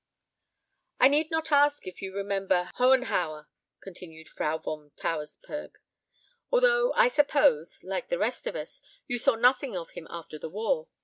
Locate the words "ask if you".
1.51-2.11